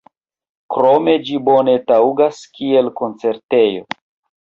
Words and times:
Krome 0.75 1.13
ĝi 1.27 1.37
bone 1.51 1.77
taŭgas 1.93 2.43
kiel 2.59 2.93
koncertejo. 3.03 3.91